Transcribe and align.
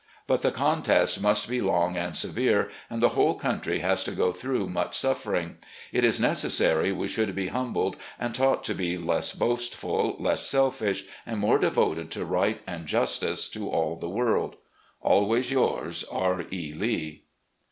But 0.25 0.41
the 0.41 0.49
contest 0.49 1.21
must 1.21 1.47
be 1.47 1.61
long 1.61 1.95
and 1.95 2.15
severe, 2.15 2.69
and 2.89 3.03
the 3.03 3.09
whole 3.09 3.35
country 3.35 3.81
has 3.81 4.03
to 4.05 4.11
go 4.13 4.31
through 4.31 4.67
much 4.67 4.97
suffering. 4.97 5.57
It 5.91 6.03
is 6.03 6.19
necessary 6.19 6.91
we 6.91 7.07
should 7.07 7.35
be 7.35 7.49
humbled 7.49 7.97
and 8.19 8.33
taught 8.33 8.63
to 8.63 8.73
be 8.73 8.97
less 8.97 9.31
boastful, 9.33 10.15
less 10.17 10.41
selfish, 10.47 11.03
and 11.23 11.39
more 11.39 11.59
devoted 11.59 12.09
to 12.13 12.25
right 12.25 12.63
and 12.65 12.87
justice 12.87 13.47
to 13.49 13.69
all 13.69 13.95
the 13.95 14.09
world.... 14.09 14.55
Always 15.01 15.51
yours, 15.51 16.03
"R. 16.11 16.45
E. 16.51 16.73
Lee." 16.73 17.21